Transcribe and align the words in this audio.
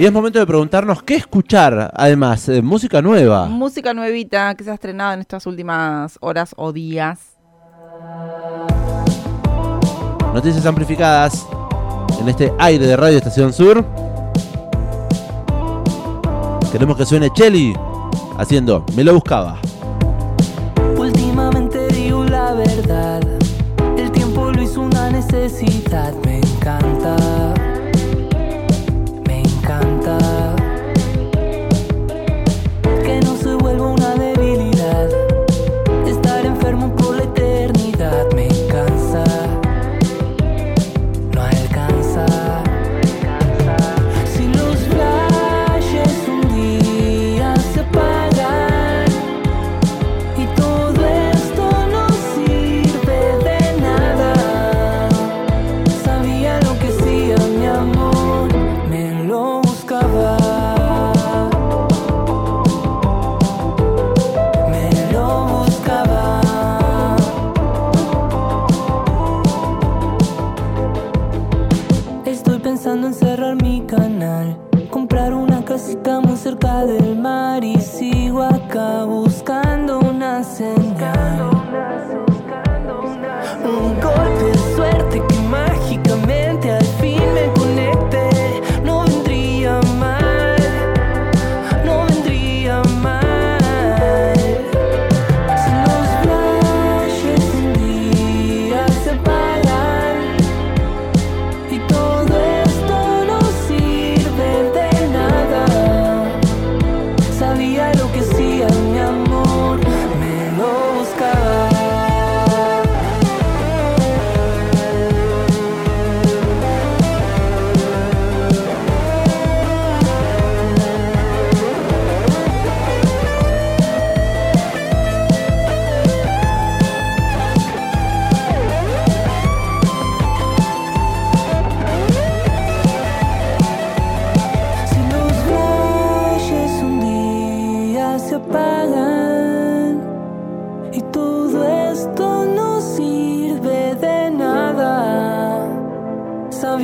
Y 0.00 0.06
es 0.06 0.12
momento 0.14 0.38
de 0.38 0.46
preguntarnos 0.46 1.02
qué 1.02 1.16
escuchar, 1.16 1.92
además, 1.94 2.48
eh, 2.48 2.62
música 2.62 3.02
nueva. 3.02 3.44
Música 3.44 3.92
nuevita 3.92 4.54
que 4.54 4.64
se 4.64 4.70
ha 4.70 4.72
estrenado 4.72 5.12
en 5.12 5.20
estas 5.20 5.44
últimas 5.44 6.16
horas 6.22 6.54
o 6.56 6.72
días. 6.72 7.36
Noticias 10.32 10.64
amplificadas 10.64 11.46
en 12.18 12.30
este 12.30 12.50
aire 12.58 12.86
de 12.86 12.96
Radio 12.96 13.18
Estación 13.18 13.52
Sur. 13.52 13.84
Queremos 16.72 16.96
que 16.96 17.04
suene 17.04 17.28
Chelly 17.34 17.74
haciendo 18.38 18.86
Me 18.96 19.04
lo 19.04 19.12
buscaba. 19.12 19.60
Últimamente 20.96 21.88
digo 21.88 22.24
la 22.24 22.54
verdad. 22.54 23.20
El 23.98 24.10
tiempo 24.12 24.50
lo 24.50 24.62
hizo 24.62 24.80
una 24.80 25.10
necesidad. 25.10 26.14
Golpe 84.16 84.58
suerte 84.74 85.22
que 85.28 85.36
mágicamente 85.48 86.09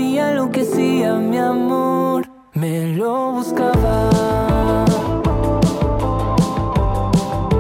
sabía 0.07 0.31
lo 0.33 0.51
que 0.53 0.61
hacía 0.61 1.15
mi 1.15 1.37
amor, 1.37 2.29
me 2.55 2.95
lo 2.95 3.33
buscaba. 3.33 4.85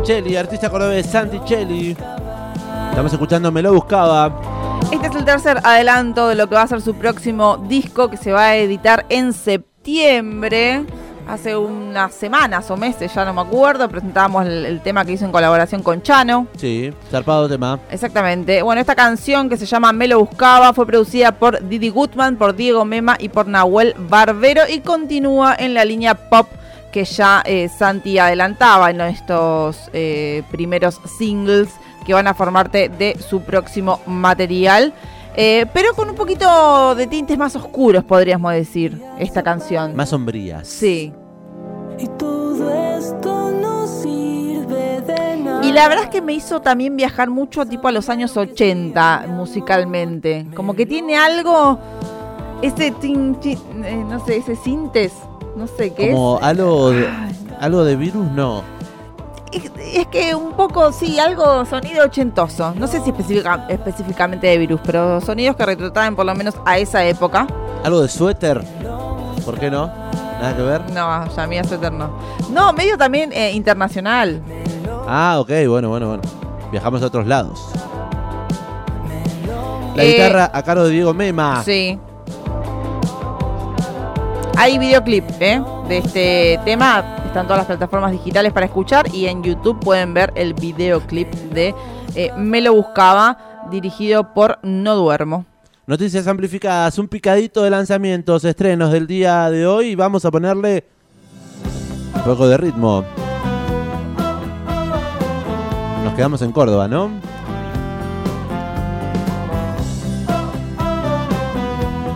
Chelly, 0.04 0.36
artista 0.36 0.70
cordobés 0.70 1.06
Santi 1.06 1.40
Chelly. 1.44 1.96
Estamos 2.90 3.12
escuchando 3.12 3.50
Me 3.50 3.62
lo 3.62 3.74
buscaba. 3.74 4.40
Este 4.92 5.08
es 5.08 5.16
el 5.16 5.24
tercer 5.24 5.58
adelanto 5.64 6.28
de 6.28 6.36
lo 6.36 6.48
que 6.48 6.54
va 6.54 6.62
a 6.62 6.68
ser 6.68 6.80
su 6.80 6.94
próximo 6.94 7.56
disco 7.68 8.08
que 8.08 8.16
se 8.16 8.30
va 8.30 8.44
a 8.44 8.56
editar 8.56 9.04
en 9.08 9.32
septiembre. 9.32 10.84
Hace 11.26 11.56
unas 11.56 12.14
semanas 12.14 12.70
o 12.70 12.76
meses, 12.76 13.12
ya 13.12 13.25
no 13.25 13.34
me 13.34 13.41
acuerdo, 13.41 13.88
presentábamos 13.88 14.47
el, 14.47 14.64
el 14.64 14.81
tema 14.81 15.04
que 15.04 15.12
hizo 15.12 15.25
en 15.25 15.32
colaboración 15.32 15.82
con 15.82 16.00
Chano. 16.03 16.47
Sí, 16.56 16.92
zarpado 17.10 17.48
tema. 17.48 17.81
Exactamente. 17.91 18.62
Bueno, 18.62 18.81
esta 18.81 18.94
canción 18.94 19.48
que 19.48 19.56
se 19.56 19.66
llama 19.66 19.92
Me 19.92 20.06
lo 20.06 20.20
buscaba 20.20 20.72
fue 20.72 20.86
producida 20.86 21.32
por 21.32 21.66
Didi 21.69 21.88
Gutman, 21.88 22.36
por 22.36 22.54
Diego 22.54 22.84
Mema 22.84 23.16
y 23.19 23.28
por 23.28 23.48
Nahuel 23.48 23.94
Barbero 23.98 24.62
y 24.69 24.81
continúa 24.81 25.56
en 25.59 25.75
la 25.75 25.84
línea 25.84 26.15
pop 26.15 26.47
que 26.92 27.04
ya 27.04 27.42
eh, 27.44 27.69
Santi 27.69 28.19
adelantaba 28.19 28.91
en 28.91 29.03
estos 29.03 29.91
eh, 29.92 30.42
primeros 30.50 30.98
singles 31.19 31.69
que 32.06 32.15
van 32.15 32.26
a 32.26 32.32
formarte 32.32 32.88
de 32.88 33.19
su 33.19 33.42
próximo 33.42 34.00
material. 34.06 34.94
Eh, 35.36 35.66
pero 35.72 35.92
con 35.94 36.08
un 36.08 36.14
poquito 36.14 36.94
de 36.94 37.06
tintes 37.06 37.36
más 37.36 37.54
oscuros, 37.56 38.02
podríamos 38.04 38.52
decir, 38.52 39.00
esta 39.19 39.42
canción. 39.42 39.94
Más 39.94 40.08
sombrías. 40.08 40.66
Sí. 40.66 41.12
Y 41.98 42.06
todo 42.19 42.70
esto 42.98 43.50
no 43.50 43.86
sirve 43.86 45.02
de 45.02 45.36
nada. 45.36 45.64
Y 45.66 45.72
la 45.72 45.88
verdad 45.88 46.04
es 46.04 46.10
que 46.10 46.22
me 46.22 46.32
hizo 46.32 46.60
también 46.60 46.97
viajar 46.97 47.28
mucho 47.28 47.66
tipo 47.66 47.88
a 47.88 47.92
los 47.92 48.08
años 48.08 48.36
80 48.36 49.26
musicalmente. 49.28 50.47
Como 50.54 50.74
que 50.74 50.86
tiene 50.86 51.16
algo, 51.19 51.78
ese 52.62 52.91
tin, 52.92 53.34
tin- 53.36 53.58
eh, 53.84 54.04
no 54.08 54.24
sé, 54.24 54.38
ese 54.38 54.56
sintes, 54.56 55.12
no 55.54 55.66
sé 55.66 55.92
qué 55.92 56.12
Como 56.12 56.38
es. 56.38 56.44
algo 56.44 56.91
de, 56.92 57.08
algo 57.60 57.84
de 57.84 57.97
virus, 57.97 58.26
no. 58.32 58.62
Es. 59.52 59.70
es 59.94 60.06
que 60.08 60.34
un 60.34 60.52
poco, 60.52 60.92
sí, 60.92 61.18
algo 61.18 61.64
sonido 61.64 62.04
ochentoso. 62.04 62.72
No 62.76 62.86
sé 62.86 63.00
si 63.00 63.10
específica- 63.10 63.66
específicamente 63.68 64.46
de 64.46 64.58
virus, 64.58 64.80
pero 64.84 65.20
sonidos 65.20 65.56
que 65.56 65.66
retrataban 65.66 66.14
por 66.16 66.26
lo 66.26 66.34
menos 66.34 66.54
a 66.64 66.78
esa 66.78 67.04
época. 67.04 67.46
Algo 67.84 68.02
de 68.02 68.08
suéter. 68.08 68.62
¿Por 69.44 69.58
qué 69.58 69.70
no? 69.70 69.86
Nada 70.40 70.54
que 70.56 70.62
ver. 70.62 70.90
No, 70.92 71.34
ya 71.34 71.46
mía 71.46 71.64
Suéter 71.64 71.92
no. 71.92 72.10
No, 72.50 72.72
medio 72.72 72.98
también 72.98 73.32
eh, 73.32 73.52
internacional. 73.52 74.42
Ah, 75.08 75.36
ok, 75.38 75.48
bueno, 75.68 75.88
bueno, 75.88 76.08
bueno. 76.08 76.22
Viajamos 76.72 77.00
a 77.02 77.06
otros 77.06 77.26
lados. 77.26 77.60
La 79.94 80.02
Eh, 80.02 80.12
guitarra 80.12 80.50
a 80.52 80.62
cargo 80.62 80.84
de 80.84 80.90
Diego 80.90 81.14
Mema. 81.14 81.62
Sí. 81.64 81.98
Hay 84.58 84.78
videoclip 84.78 85.24
¿eh? 85.40 85.62
de 85.88 85.98
este 85.98 86.60
tema. 86.64 87.04
Están 87.36 87.48
todas 87.48 87.58
las 87.58 87.66
plataformas 87.66 88.12
digitales 88.12 88.50
para 88.50 88.64
escuchar 88.64 89.14
y 89.14 89.26
en 89.26 89.42
YouTube 89.42 89.78
pueden 89.80 90.14
ver 90.14 90.32
el 90.36 90.54
videoclip 90.54 91.30
de 91.52 91.74
eh, 92.14 92.32
Me 92.34 92.62
lo 92.62 92.72
buscaba, 92.72 93.66
dirigido 93.70 94.32
por 94.32 94.58
No 94.62 94.97
Duermo. 94.97 95.44
Noticias 95.86 96.26
amplificadas, 96.28 96.98
un 96.98 97.08
picadito 97.08 97.62
de 97.62 97.69
lanzamientos, 97.69 98.42
estrenos 98.47 98.91
del 98.91 99.06
día 99.06 99.50
de 99.50 99.66
hoy. 99.66 99.94
Vamos 99.94 100.24
a 100.24 100.30
ponerle 100.30 100.86
un 102.15 102.22
poco 102.22 102.48
de 102.48 102.56
ritmo. 102.56 103.04
Nos 106.04 106.15
quedamos 106.15 106.41
en 106.41 106.53
Córdoba, 106.53 106.88
¿no? 106.88 107.10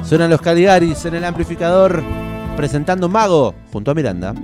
Suenan 0.02 0.30
los 0.30 0.40
Caligaris 0.40 1.04
en 1.04 1.16
el 1.16 1.26
amplificador 1.26 2.02
presentando 2.56 3.10
Mago 3.10 3.54
junto 3.70 3.90
a 3.90 3.94
Miranda. 3.94 4.34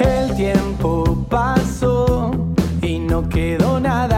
El 0.00 0.34
tiempo 0.36 1.26
pasó 1.28 2.30
y 2.82 2.98
no 2.98 3.28
quedó 3.28 3.80
nada. 3.80 4.17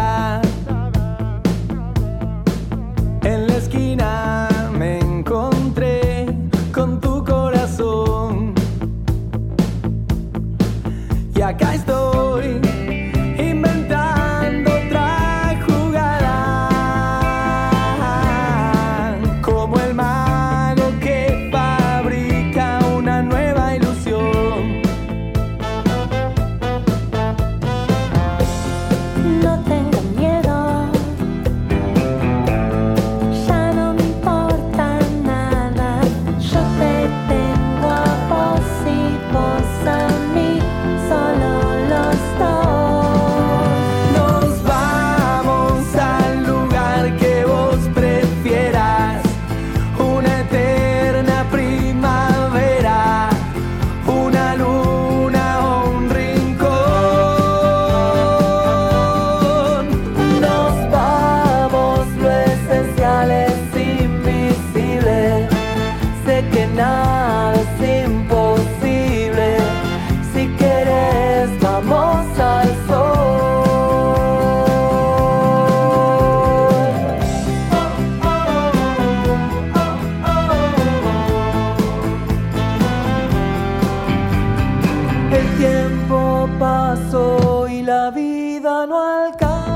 Vida 88.53 88.85
no 88.85 88.99
alcanza 89.01 89.71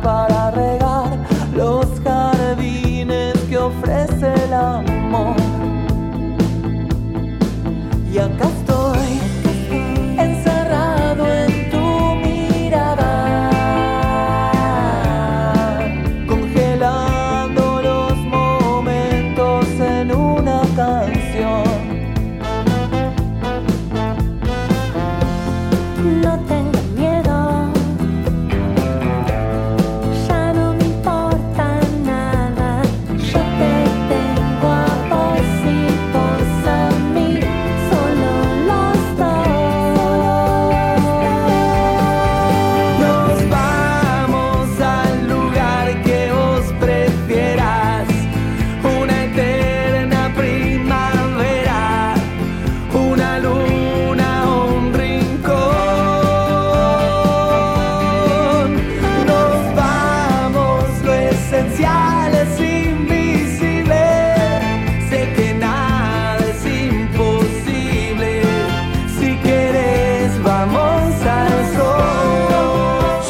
para 0.00 0.50
regar 0.52 1.10
los 1.56 1.86
jardines 2.04 3.34
que 3.48 3.58
ofrece 3.58 4.32
el 4.44 4.52
amor. 4.52 5.36
Y 8.12 8.18
acá 8.18 8.48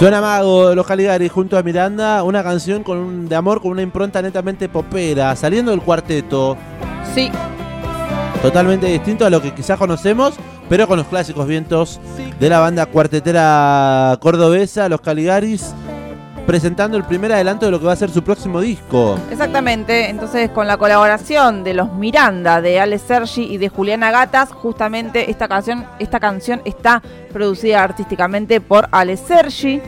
Suena 0.02 0.20
Mago 0.20 0.70
de 0.70 0.74
los 0.74 0.84
Caligari 0.84 1.28
junto 1.28 1.56
a 1.56 1.62
Miranda, 1.62 2.24
una 2.24 2.42
canción 2.42 2.82
con 2.82 2.98
un, 2.98 3.28
de 3.28 3.36
amor 3.36 3.62
con 3.62 3.70
una 3.70 3.82
impronta 3.82 4.20
netamente 4.20 4.68
popera, 4.68 5.36
saliendo 5.36 5.70
del 5.70 5.80
cuarteto, 5.80 6.56
Sí, 7.14 7.30
totalmente 8.42 8.88
distinto 8.88 9.24
a 9.24 9.30
lo 9.30 9.40
que 9.40 9.54
quizás 9.54 9.78
conocemos, 9.78 10.34
pero 10.68 10.88
con 10.88 10.98
los 10.98 11.06
clásicos 11.06 11.46
vientos 11.46 12.00
de 12.40 12.48
la 12.48 12.58
banda 12.58 12.86
cuartetera 12.86 14.18
cordobesa, 14.20 14.88
los 14.88 15.00
Caligaris, 15.00 15.72
presentando 16.46 16.96
el 16.96 17.04
primer 17.04 17.32
adelanto 17.32 17.66
de 17.66 17.72
lo 17.72 17.78
que 17.78 17.86
va 17.86 17.92
a 17.92 17.96
ser 17.96 18.10
su 18.10 18.22
próximo 18.22 18.60
disco. 18.60 19.18
exactamente. 19.30 20.10
Entonces, 20.10 20.50
con 20.50 20.66
la 20.66 20.76
colaboración 20.76 21.64
de 21.64 21.74
los 21.74 21.92
Miranda, 21.94 22.60
de 22.60 22.80
Ale 22.80 22.98
Sergi 22.98 23.42
y 23.42 23.58
de 23.58 23.68
Juliana 23.68 24.10
Gatas, 24.10 24.50
justamente 24.50 25.30
esta 25.30 25.48
canción, 25.48 25.86
esta 25.98 26.20
canción 26.20 26.62
está 26.64 27.02
producida 27.32 27.82
artísticamente 27.82 28.60
por 28.60 28.88
Ale 28.90 29.16
Sergi. 29.16 29.80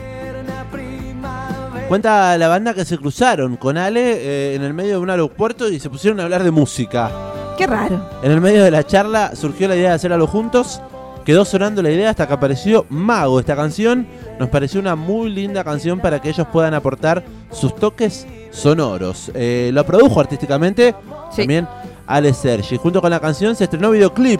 Cuenta 1.87 2.35
la 2.37 2.47
banda 2.47 2.73
que 2.73 2.83
se 2.83 2.97
cruzaron 2.97 3.57
con 3.57 3.77
Ale 3.77 4.13
eh, 4.13 4.55
en 4.55 4.63
el 4.63 4.73
medio 4.73 4.93
de 4.93 4.97
un 4.97 5.09
aeropuerto 5.11 5.69
y 5.69 5.79
se 5.79 5.89
pusieron 5.89 6.19
a 6.19 6.23
hablar 6.23 6.43
de 6.43 6.49
música. 6.49 7.11
Qué 7.57 7.67
raro. 7.67 8.09
En 8.23 8.31
el 8.31 8.41
medio 8.41 8.63
de 8.63 8.71
la 8.71 8.83
charla 8.83 9.35
surgió 9.35 9.67
la 9.67 9.75
idea 9.75 9.89
de 9.89 9.95
hacer 9.95 10.11
algo 10.11 10.27
juntos. 10.27 10.81
Quedó 11.25 11.43
sonando 11.43 11.81
la 11.81 11.89
idea 11.89 12.11
hasta 12.11 12.27
que 12.27 12.33
apareció 12.33 12.85
Mago. 12.89 13.39
Esta 13.39 13.55
canción 13.55 14.07
nos 14.39 14.47
pareció 14.49 14.79
una 14.79 14.95
muy 14.95 15.29
linda 15.31 15.63
canción 15.63 15.99
para 15.99 16.21
que 16.21 16.29
ellos 16.29 16.45
puedan 16.53 16.73
aportar 16.75 17.23
sus 17.51 17.75
toques 17.75 18.27
sonoros. 18.51 19.31
Eh, 19.33 19.71
lo 19.73 19.83
produjo 19.85 20.19
artísticamente 20.19 20.93
Sí. 21.31 21.37
también 21.41 21.67
Ale 22.07 22.31
Sergi. 22.33 22.77
Junto 22.77 23.01
con 23.01 23.09
la 23.09 23.19
canción 23.19 23.55
se 23.55 23.63
estrenó 23.63 23.89
videoclip. 23.89 24.39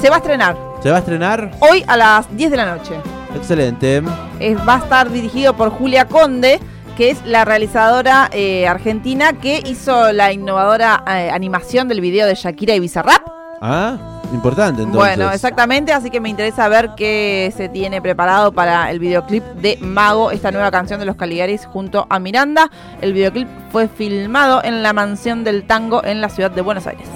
Se 0.00 0.10
va 0.10 0.16
a 0.16 0.18
estrenar 0.18 0.56
Se 0.82 0.90
va 0.90 0.96
a 0.96 0.98
estrenar. 1.00 1.52
hoy 1.60 1.82
a 1.86 1.96
las 1.96 2.36
10 2.36 2.50
de 2.50 2.56
la 2.58 2.76
noche. 2.76 2.94
Excelente. 3.34 4.02
Es- 4.38 4.58
va 4.68 4.74
a 4.74 4.78
estar 4.78 5.10
dirigido 5.10 5.54
por 5.56 5.70
Julia 5.70 6.06
Conde, 6.06 6.60
que 6.98 7.10
es 7.10 7.24
la 7.24 7.46
realizadora 7.46 8.28
eh, 8.32 8.66
argentina 8.68 9.32
que 9.34 9.62
hizo 9.66 10.12
la 10.12 10.32
innovadora 10.34 11.02
eh, 11.06 11.30
animación 11.32 11.88
del 11.88 12.02
video 12.02 12.26
de 12.26 12.34
Shakira 12.34 12.74
y 12.74 12.80
Bizarrap. 12.80 13.22
Ah, 13.62 14.15
importante 14.32 14.82
entonces. 14.82 15.16
Bueno, 15.16 15.32
exactamente, 15.32 15.92
así 15.92 16.10
que 16.10 16.20
me 16.20 16.28
interesa 16.28 16.68
ver 16.68 16.90
qué 16.96 17.52
se 17.56 17.68
tiene 17.68 18.00
preparado 18.02 18.52
para 18.52 18.90
el 18.90 18.98
videoclip 18.98 19.44
de 19.56 19.78
Mago, 19.80 20.30
esta 20.30 20.50
nueva 20.50 20.70
canción 20.70 21.00
de 21.00 21.06
los 21.06 21.16
Caligaris 21.16 21.66
junto 21.66 22.06
a 22.10 22.18
Miranda. 22.18 22.70
El 23.00 23.12
videoclip 23.12 23.48
fue 23.70 23.88
filmado 23.88 24.62
en 24.64 24.82
la 24.82 24.92
mansión 24.92 25.44
del 25.44 25.66
tango 25.66 26.04
en 26.04 26.20
la 26.20 26.28
ciudad 26.28 26.50
de 26.50 26.62
Buenos 26.62 26.86
Aires. 26.86 27.06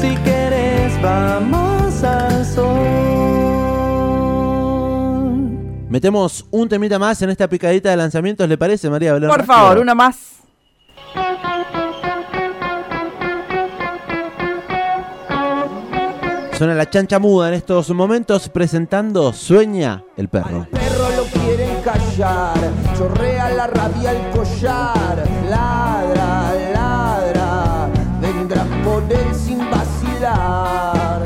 Si 0.00 0.16
quieres 0.16 1.00
vamos 1.02 2.02
al 2.02 2.44
sol. 2.46 3.10
Metemos 5.88 6.46
un 6.50 6.68
temita 6.68 6.98
más 6.98 7.20
en 7.22 7.30
esta 7.30 7.48
picadita 7.48 7.90
de 7.90 7.96
lanzamientos, 7.96 8.48
¿le 8.48 8.56
parece, 8.56 8.88
María 8.88 9.12
Belén? 9.12 9.28
Por 9.28 9.44
favor, 9.44 9.78
uno 9.78 9.94
más. 9.94 10.36
Suena 16.60 16.74
la 16.74 16.90
chancha 16.90 17.18
muda 17.18 17.48
en 17.48 17.54
estos 17.54 17.88
momentos 17.88 18.50
presentando 18.50 19.32
Sueña 19.32 20.04
el 20.18 20.28
perro. 20.28 20.66
perro 20.70 21.08
lo 21.16 21.22
quieren 21.24 21.80
callar, 21.82 22.54
chorrea 22.98 23.48
la 23.48 23.66
rabia 23.66 24.12
el 24.12 24.28
collar, 24.28 25.26
ladra, 25.48 26.52
ladra, 26.74 27.88
vendrá 28.20 28.66
por 28.84 29.02
él 29.10 29.34
sin 29.34 29.58
vacilar. 29.70 31.22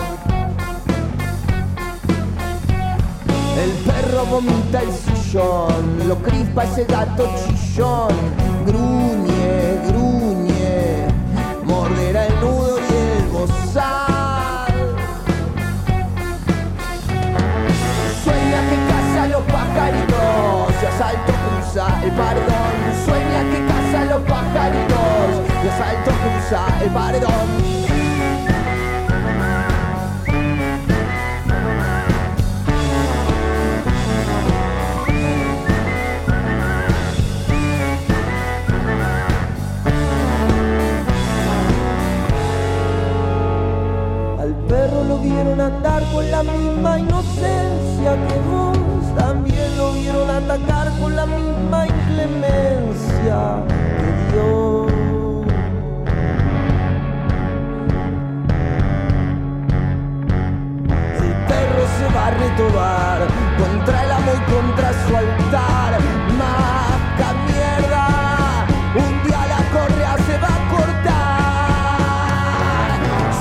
El 3.59 3.71
perro 3.91 4.27
vomita 4.27 4.83
el 4.83 4.93
sillón, 4.93 6.07
lo 6.07 6.17
crispa 6.19 6.63
ese 6.63 6.85
gato 6.85 7.29
chillón, 7.45 8.15
gruñe, 8.67 9.64
asalto 26.55 26.55
cruza 26.55 26.83
el 26.83 26.91
pardón. 26.91 27.84
Retobar 62.31 63.27
contra 63.59 64.05
el 64.05 64.11
amo 64.11 64.33
y 64.35 64.41
contra 64.53 64.93
su 64.93 65.17
altar. 65.17 65.99
Masca 66.39 67.29
mierda, 67.47 68.07
un 68.95 69.23
día 69.23 69.43
la 69.53 69.61
correa 69.73 70.15
se 70.27 70.35
va 70.39 70.49
a 70.49 70.61
cortar. 70.75 72.05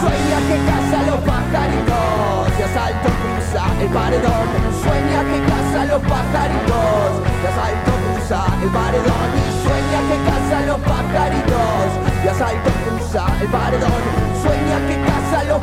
Sueña 0.02 0.38
que 0.48 0.58
caza 0.70 1.00
los 1.10 1.20
pajaritos 1.22 2.60
y 2.60 2.62
asalto 2.63 3.10
cruza 3.22 3.63
el 3.82 3.90
paredón. 3.90 4.48
Sueña 4.84 5.20
que 5.30 5.38
caza 5.50 5.80
los 5.86 6.02
pajaritos 6.02 7.12
y 7.42 7.46
asalto 7.52 7.92
cruza 8.04 8.40
el 8.62 8.70
paredón. 8.70 9.30
Sueña 9.63 10.00
que 10.10 10.18
caza 10.30 10.58
los 10.68 10.80
pajaritos 10.82 11.88
y 12.24 12.28
asalto 12.28 12.70
cruza 12.84 13.24
el 13.42 13.48
paredón. 13.48 14.02
Sueña 14.42 14.78
que 14.88 14.96
caza 15.08 15.44
los 15.46 15.62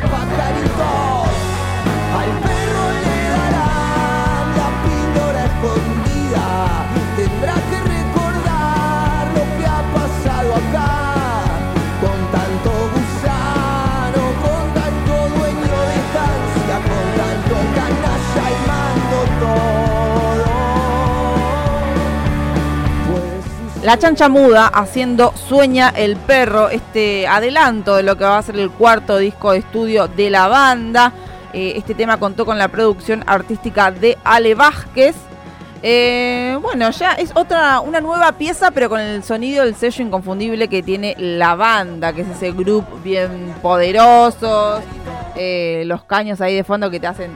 La 23.83 23.97
chancha 23.97 24.29
muda 24.29 24.67
haciendo 24.67 25.33
Sueña 25.35 25.91
el 25.95 26.15
perro, 26.15 26.69
este 26.69 27.27
adelanto 27.27 27.95
de 27.95 28.03
lo 28.03 28.15
que 28.15 28.23
va 28.23 28.37
a 28.37 28.43
ser 28.43 28.59
el 28.59 28.69
cuarto 28.69 29.17
disco 29.17 29.53
de 29.53 29.57
estudio 29.57 30.07
de 30.07 30.29
la 30.29 30.47
banda. 30.47 31.11
Eh, 31.51 31.73
este 31.77 31.95
tema 31.95 32.17
contó 32.17 32.45
con 32.45 32.59
la 32.59 32.67
producción 32.67 33.23
artística 33.25 33.89
de 33.89 34.19
Ale 34.23 34.53
Vázquez. 34.53 35.15
Eh, 35.81 36.59
bueno, 36.61 36.91
ya 36.91 37.13
es 37.13 37.31
otra, 37.33 37.79
una 37.79 38.01
nueva 38.01 38.33
pieza, 38.33 38.69
pero 38.69 38.87
con 38.87 38.99
el 38.99 39.23
sonido 39.23 39.65
del 39.65 39.73
sello 39.73 40.05
inconfundible 40.05 40.67
que 40.67 40.83
tiene 40.83 41.15
la 41.17 41.55
banda, 41.55 42.13
que 42.13 42.21
es 42.21 42.27
ese 42.27 42.51
grupo 42.51 42.99
bien 43.03 43.55
poderosos, 43.63 44.83
eh, 45.35 45.81
los 45.87 46.03
caños 46.03 46.39
ahí 46.39 46.55
de 46.55 46.63
fondo 46.63 46.91
que 46.91 46.99
te 46.99 47.07
hacen 47.07 47.31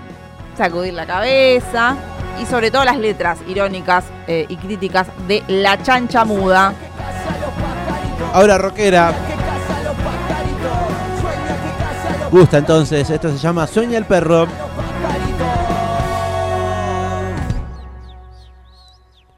sacudir 0.55 0.93
la 0.93 1.07
cabeza, 1.07 1.97
y 2.41 2.45
sobre 2.45 2.71
todo 2.71 2.83
las 2.85 2.97
letras 2.97 3.39
irónicas 3.47 4.05
eh, 4.27 4.45
y 4.49 4.57
críticas 4.57 5.07
de 5.27 5.43
La 5.47 5.81
Chancha 5.81 6.25
Muda. 6.25 6.73
Ahora 8.33 8.57
rockera. 8.57 9.13
Gusta 12.31 12.57
entonces, 12.57 13.09
esto 13.09 13.29
se 13.31 13.37
llama 13.37 13.65
Sueña 13.67 13.97
el 13.97 14.05
perro. 14.05 14.47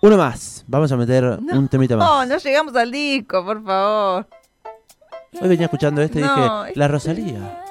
Uno 0.01 0.17
más. 0.17 0.63
Vamos 0.67 0.91
a 0.91 0.97
meter 0.97 1.23
un 1.23 1.67
temita 1.67 1.95
No, 1.95 1.99
más. 2.01 2.27
no 2.27 2.37
llegamos 2.37 2.75
al 2.75 2.91
disco, 2.91 3.43
por 3.45 3.63
favor. 3.63 4.27
Hoy 5.39 5.47
venía 5.49 5.65
escuchando 5.65 6.01
este 6.01 6.19
y 6.19 6.23
No, 6.23 6.63
dije, 6.63 6.79
la 6.79 6.87
Rosalía. 6.87 7.63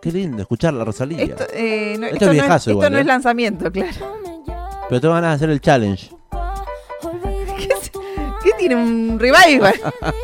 Qué 0.00 0.12
lindo 0.12 0.42
escuchar 0.42 0.74
la 0.74 0.84
Rosalía. 0.84 1.22
Esto, 1.24 1.44
eh, 1.52 1.96
no, 1.98 2.06
Esto 2.06 2.16
esto 2.16 2.30
es 2.32 2.48
no 2.48 2.54
esto 2.54 2.70
igual, 2.70 2.92
no 2.92 2.98
¿eh? 2.98 3.00
es 3.00 3.06
lanzamiento, 3.06 3.70
claro. 3.72 3.90
Pero 4.88 5.00
tengo 5.00 5.14
ganas 5.14 5.30
de 5.30 5.34
hacer 5.36 5.50
el 5.50 5.60
challenge. 5.60 6.10
¿Qué 8.42 8.50
tiene 8.58 8.76
un 8.76 9.18
revival? 9.18 9.74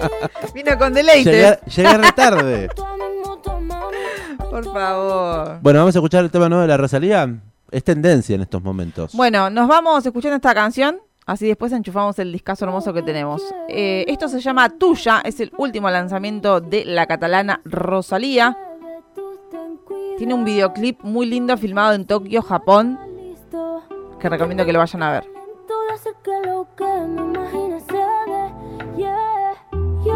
Vino 0.54 0.78
con 0.78 0.94
deleite. 0.94 1.30
Llegar, 1.30 1.60
llegar 1.64 2.00
de 2.00 2.12
tarde. 2.12 2.68
Por 4.50 4.72
favor. 4.72 5.58
Bueno, 5.60 5.80
vamos 5.80 5.96
a 5.96 5.98
escuchar 5.98 6.24
el 6.24 6.30
tema 6.30 6.48
nuevo 6.48 6.62
de 6.62 6.68
la 6.68 6.76
Rosalía. 6.76 7.28
Es 7.70 7.82
tendencia 7.82 8.36
en 8.36 8.42
estos 8.42 8.62
momentos. 8.62 9.12
Bueno, 9.14 9.50
nos 9.50 9.66
vamos 9.66 10.06
escuchando 10.06 10.36
esta 10.36 10.54
canción. 10.54 11.00
Así 11.26 11.46
después 11.46 11.72
enchufamos 11.72 12.18
el 12.18 12.32
discazo 12.32 12.66
hermoso 12.66 12.92
que 12.92 13.02
tenemos. 13.02 13.42
Eh, 13.68 14.04
esto 14.08 14.28
se 14.28 14.40
llama 14.40 14.68
Tuya, 14.68 15.22
es 15.24 15.40
el 15.40 15.50
último 15.56 15.90
lanzamiento 15.90 16.60
de 16.60 16.84
la 16.84 17.06
catalana 17.06 17.60
Rosalía. 17.64 18.56
Tiene 20.18 20.34
un 20.34 20.44
videoclip 20.44 21.02
muy 21.02 21.26
lindo 21.26 21.56
filmado 21.56 21.94
en 21.94 22.06
Tokio, 22.06 22.42
Japón, 22.42 22.98
que 24.24 24.30
recomiendo 24.30 24.64
que 24.64 24.72
lo 24.72 24.78
vayan 24.78 25.02
a 25.02 25.12
ver. 25.12 25.30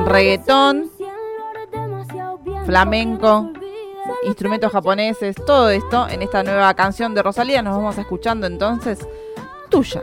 Reggaetón, 0.06 0.90
flamenco, 2.64 3.50
instrumentos 4.24 4.72
japoneses, 4.72 5.36
todo 5.44 5.68
esto 5.68 6.08
en 6.08 6.22
esta 6.22 6.42
nueva 6.42 6.72
canción 6.72 7.14
de 7.14 7.22
Rosalía. 7.22 7.60
Nos 7.60 7.76
vamos 7.76 7.98
escuchando 7.98 8.46
entonces 8.46 9.06
Tuya. 9.68 10.02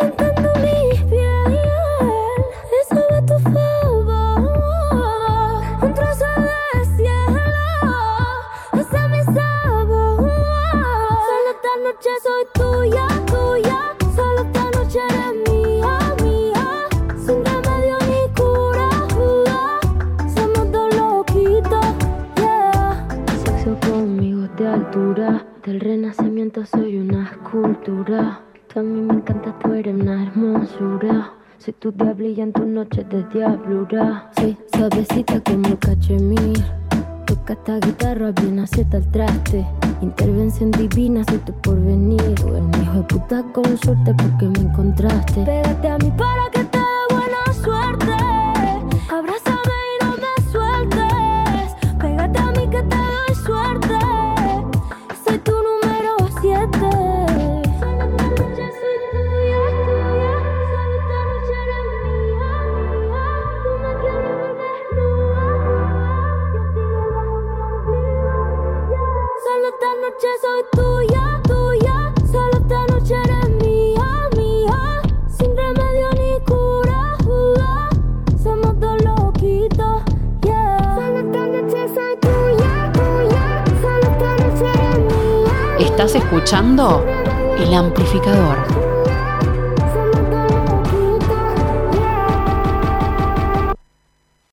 diablura. 33.33 34.29
Soy 34.35 34.57
suavecita 34.75 35.39
como 35.41 35.77
cachemir. 35.79 36.63
Toca 37.25 37.53
esta 37.53 37.79
guitarra 37.79 38.31
bien 38.31 38.59
acierta 38.59 38.97
el 38.97 39.07
traste. 39.11 39.65
Intervención 40.01 40.71
divina, 40.71 41.23
soy 41.29 41.37
tu 41.39 41.53
porvenir. 41.61 42.21
Eres 42.21 42.43
un 42.43 42.71
hijo 42.81 42.93
de 42.93 43.03
puta 43.03 43.43
con 43.53 43.77
suerte 43.77 44.13
porque 44.15 44.47
me 44.47 44.69
encontraste. 44.69 45.43
Pégate 45.43 45.89
a 45.89 45.97
mí 45.97 46.11
para 46.17 46.50
noche 70.21 70.33
soy 70.41 70.63
tuya, 70.71 71.41
tuya. 71.47 72.13
Solo 72.31 72.51
esta 72.53 72.85
noche 72.87 73.15
eres 73.15 73.49
mía, 73.63 74.29
mía. 74.37 75.01
Sin 75.27 75.55
remedio 75.57 76.11
ni 76.13 76.39
cura, 76.45 77.17
uh, 77.25 78.43
somos 78.43 78.79
dos 78.79 79.01
loquitos, 79.03 80.03
yeah. 80.43 80.95
Solo 80.95 81.19
esta 81.19 81.47
noche 81.47 81.87
soy 81.95 82.15
tuya, 82.21 82.91
tuya. 82.93 83.63
Solo 83.81 84.05
esta 84.11 84.37
noche 84.37 84.65
eres 84.65 84.99
mía. 84.99 85.87
Estás 85.87 86.15
escuchando 86.15 87.03
El 87.57 87.73
Amplificador. 87.73 88.80